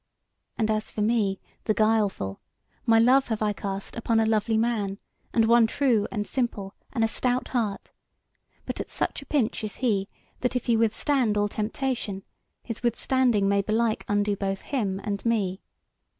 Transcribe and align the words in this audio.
And 0.57 0.71
as 0.71 0.89
for 0.89 1.01
me, 1.03 1.39
the 1.65 1.75
guileful, 1.75 2.39
my 2.87 2.97
love 2.97 3.27
have 3.27 3.43
I 3.43 3.53
cast 3.53 3.95
upon 3.95 4.19
a 4.19 4.25
lovely 4.25 4.57
man, 4.57 4.97
and 5.31 5.45
one 5.45 5.67
true 5.67 6.07
and 6.11 6.25
simple, 6.27 6.73
and 6.91 7.03
a 7.03 7.07
stout 7.07 7.49
heart; 7.49 7.91
but 8.65 8.79
at 8.79 8.89
such 8.89 9.21
a 9.21 9.27
pinch 9.27 9.63
is 9.63 9.75
he, 9.75 10.07
that 10.39 10.55
if 10.55 10.65
he 10.65 10.75
withstand 10.75 11.37
all 11.37 11.49
temptation, 11.49 12.23
his 12.63 12.81
withstanding 12.81 13.47
may 13.47 13.61
belike 13.61 14.03
undo 14.07 14.35
both 14.35 14.61
him 14.61 14.99
and 15.03 15.23
me. 15.23 15.61